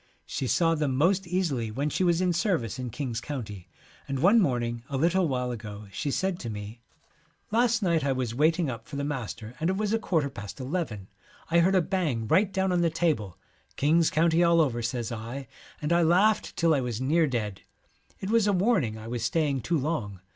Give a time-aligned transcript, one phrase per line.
[0.25, 3.67] She saw them most easily when she was in service in King's County,
[4.07, 6.81] and one morning a little while ago she said to me,
[7.49, 10.27] 1 Last night I was waiting up for the master and it was a quarter
[10.31, 11.07] past eleven.
[11.51, 13.37] I heard a bang right down on the table."
[13.75, 15.47] King's County all over," says I,
[15.83, 17.61] and I laughed till I was near dead.
[18.19, 20.19] It was a warning I was staying too long.